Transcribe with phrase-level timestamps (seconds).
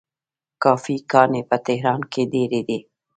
[0.63, 2.79] کافې ګانې په تهران کې ډیرې دي.